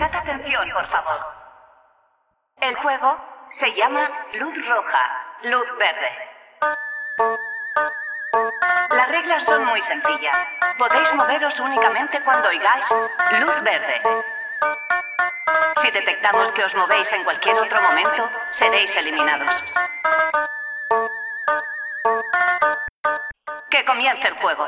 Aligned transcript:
Atención, 0.00 0.70
por 0.72 0.86
favor. 0.88 1.16
El 2.60 2.76
juego 2.76 3.16
se 3.48 3.72
llama 3.72 4.08
luz 4.34 4.54
roja, 4.66 5.24
luz 5.42 5.66
verde. 5.78 6.12
Las 8.90 9.08
reglas 9.08 9.44
son 9.44 9.64
muy 9.64 9.80
sencillas. 9.80 10.46
Podéis 10.78 11.14
moveros 11.14 11.58
únicamente 11.60 12.22
cuando 12.22 12.48
oigáis 12.48 12.84
luz 13.40 13.62
verde. 13.62 14.02
Si 15.80 15.90
detectamos 15.90 16.52
que 16.52 16.64
os 16.64 16.74
movéis 16.74 17.10
en 17.12 17.24
cualquier 17.24 17.58
otro 17.58 17.80
momento, 17.80 18.28
seréis 18.50 18.94
eliminados. 18.96 19.64
Que 23.70 23.84
comience 23.84 24.28
el 24.28 24.34
juego. 24.34 24.66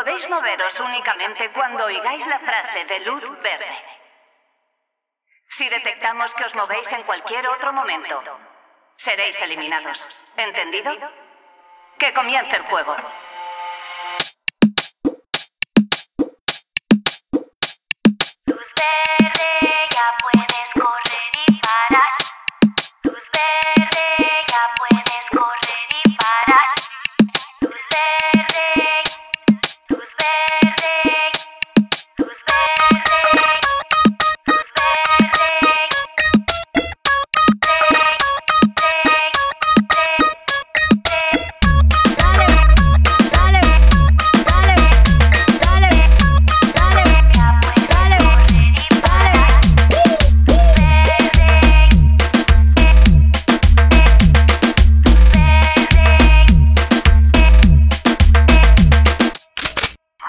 Podéis 0.00 0.26
moveros 0.30 0.80
únicamente 0.80 1.50
cuando 1.50 1.84
oigáis 1.84 2.26
la 2.26 2.38
frase 2.38 2.86
de 2.86 3.00
luz 3.00 3.22
verde. 3.42 3.76
Si 5.46 5.68
detectamos 5.68 6.32
que 6.32 6.44
os 6.48 6.54
movéis 6.54 6.90
en 6.90 7.02
cualquier 7.02 7.46
otro 7.46 7.70
momento, 7.70 8.16
seréis 8.96 9.36
eliminados. 9.42 10.08
¿Entendido? 10.38 10.90
Que 11.98 12.14
comience 12.14 12.56
el 12.56 12.62
juego. 12.62 12.94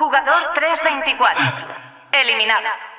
Jugador 0.02 0.54
324. 0.56 1.44
Eliminado. 2.12 2.91